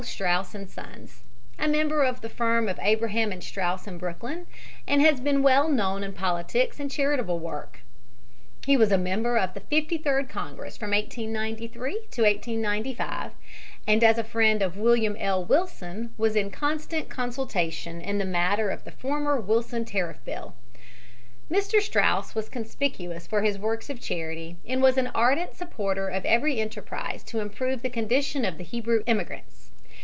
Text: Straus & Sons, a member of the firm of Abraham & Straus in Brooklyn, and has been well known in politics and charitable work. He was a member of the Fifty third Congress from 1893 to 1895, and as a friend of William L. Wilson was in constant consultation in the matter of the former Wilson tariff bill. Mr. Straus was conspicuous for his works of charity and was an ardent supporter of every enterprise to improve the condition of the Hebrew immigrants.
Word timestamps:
Straus 0.03 0.55
& 0.67 0.67
Sons, 0.73 1.21
a 1.59 1.67
member 1.67 2.01
of 2.03 2.21
the 2.21 2.29
firm 2.29 2.67
of 2.67 2.79
Abraham 2.81 3.39
& 3.41 3.41
Straus 3.41 3.85
in 3.85 3.99
Brooklyn, 3.99 4.47
and 4.87 4.99
has 4.99 5.19
been 5.19 5.43
well 5.43 5.69
known 5.69 6.03
in 6.03 6.11
politics 6.13 6.79
and 6.79 6.89
charitable 6.89 7.37
work. 7.37 7.81
He 8.65 8.75
was 8.75 8.91
a 8.91 8.97
member 8.97 9.37
of 9.37 9.53
the 9.53 9.59
Fifty 9.59 9.99
third 9.99 10.27
Congress 10.27 10.75
from 10.75 10.89
1893 10.89 11.91
to 12.09 12.23
1895, 12.23 13.33
and 13.85 14.03
as 14.03 14.17
a 14.17 14.23
friend 14.23 14.63
of 14.63 14.75
William 14.75 15.15
L. 15.19 15.45
Wilson 15.45 16.15
was 16.17 16.35
in 16.35 16.49
constant 16.49 17.07
consultation 17.07 18.01
in 18.01 18.17
the 18.17 18.25
matter 18.25 18.71
of 18.71 18.83
the 18.85 18.91
former 18.91 19.39
Wilson 19.39 19.85
tariff 19.85 20.17
bill. 20.25 20.55
Mr. 21.51 21.79
Straus 21.79 22.33
was 22.33 22.49
conspicuous 22.49 23.27
for 23.27 23.43
his 23.43 23.59
works 23.59 23.87
of 23.87 24.01
charity 24.01 24.57
and 24.65 24.81
was 24.81 24.97
an 24.97 25.11
ardent 25.13 25.53
supporter 25.55 26.07
of 26.07 26.25
every 26.25 26.59
enterprise 26.59 27.21
to 27.25 27.39
improve 27.39 27.83
the 27.83 27.89
condition 27.91 28.43
of 28.43 28.57
the 28.57 28.63
Hebrew 28.63 29.03
immigrants. 29.05 29.67